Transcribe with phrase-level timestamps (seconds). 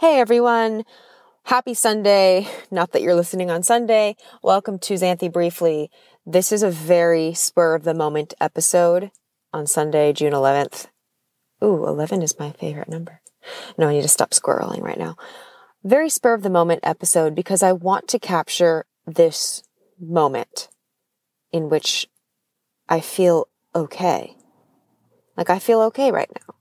[0.00, 0.84] Hey everyone,
[1.42, 2.46] happy Sunday.
[2.70, 4.14] Not that you're listening on Sunday.
[4.44, 5.90] Welcome to Xanthi Briefly.
[6.24, 9.10] This is a very spur of the moment episode
[9.52, 10.86] on Sunday, June 11th.
[11.64, 13.22] Ooh, 11 is my favorite number.
[13.76, 15.16] No, I need to stop squirreling right now.
[15.82, 19.64] Very spur of the moment episode because I want to capture this
[20.00, 20.68] moment
[21.50, 22.06] in which
[22.88, 24.36] I feel okay.
[25.36, 26.54] Like I feel okay right now.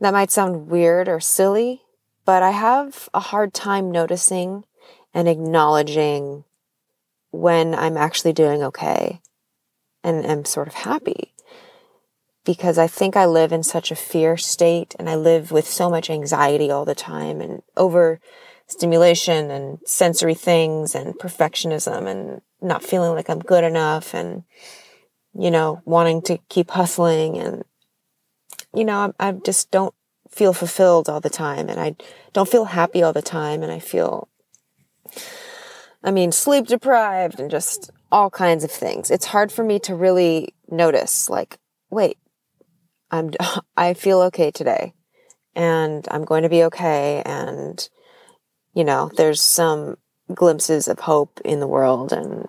[0.00, 1.82] That might sound weird or silly,
[2.28, 4.66] but I have a hard time noticing
[5.14, 6.44] and acknowledging
[7.30, 9.22] when I'm actually doing okay
[10.04, 11.32] and am sort of happy.
[12.44, 15.88] Because I think I live in such a fear state and I live with so
[15.88, 18.20] much anxiety all the time and over
[18.66, 24.44] stimulation and sensory things and perfectionism and not feeling like I'm good enough and,
[25.32, 27.64] you know, wanting to keep hustling and,
[28.74, 29.94] you know, I, I just don't
[30.38, 31.96] feel fulfilled all the time and I
[32.32, 34.28] don't feel happy all the time and I feel
[36.04, 39.10] I mean sleep deprived and just all kinds of things.
[39.10, 41.58] It's hard for me to really notice like
[41.90, 42.18] wait
[43.10, 43.32] I'm
[43.76, 44.94] I feel okay today
[45.56, 47.88] and I'm going to be okay and
[48.74, 49.96] you know there's some
[50.32, 52.46] glimpses of hope in the world and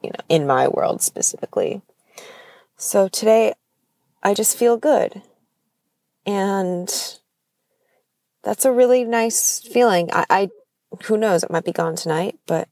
[0.00, 1.82] you know in my world specifically.
[2.76, 3.54] So today
[4.22, 5.22] I just feel good
[6.30, 6.88] and
[8.42, 10.10] that's a really nice feeling.
[10.12, 10.48] I, I,
[11.04, 12.68] who knows, it might be gone tonight, but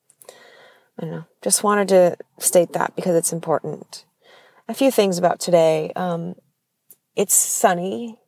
[0.99, 1.25] I don't know.
[1.43, 4.05] Just wanted to state that because it's important.
[4.69, 5.93] A few things about today.
[5.95, 6.35] Um,
[7.17, 8.19] it's sunny.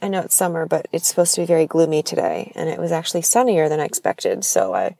[0.00, 2.92] I know it's summer, but it's supposed to be very gloomy today, and it was
[2.92, 4.44] actually sunnier than I expected.
[4.44, 4.96] So I,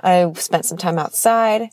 [0.00, 1.70] I spent some time outside.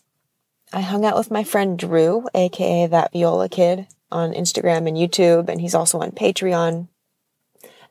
[0.72, 5.50] I hung out with my friend Drew, aka that Viola kid on Instagram and YouTube,
[5.50, 6.88] and he's also on Patreon.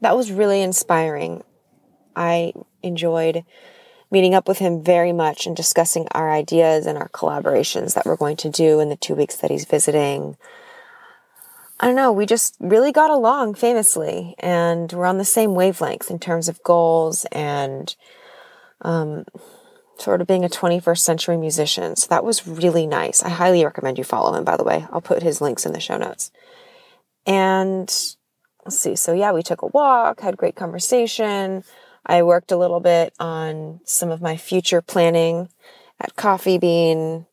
[0.01, 1.43] That was really inspiring.
[2.15, 2.53] I
[2.83, 3.45] enjoyed
[4.11, 8.17] meeting up with him very much and discussing our ideas and our collaborations that we're
[8.17, 10.37] going to do in the two weeks that he's visiting.
[11.81, 16.11] I don't know, we just really got along famously and we're on the same wavelength
[16.11, 17.95] in terms of goals and
[18.81, 19.27] um,
[19.99, 21.97] sort of being a 21st century musician.
[21.97, 23.23] So that was really nice.
[23.23, 24.87] I highly recommend you follow him, by the way.
[24.91, 26.31] I'll put his links in the show notes.
[27.27, 27.89] And
[28.65, 28.97] let's see.
[28.97, 31.65] So yeah, we took a walk, had great conversation.
[32.07, 35.49] I worked a little bit on some of my future planning
[36.01, 37.27] at Coffee Bean.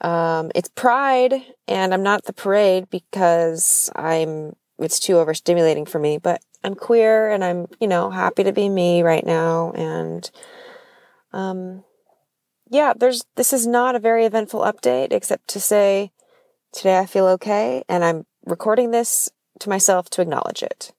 [0.00, 1.34] Um, it's Pride,
[1.68, 4.56] and I'm not at the parade because I'm.
[4.78, 6.18] It's too overstimulating for me.
[6.18, 10.30] But I'm queer, and I'm you know happy to be me right now, and
[11.34, 11.84] um,
[12.70, 16.12] yeah, there's this is not a very eventful update except to say
[16.72, 19.30] today I feel okay and I'm recording this
[19.60, 20.92] to myself to acknowledge it.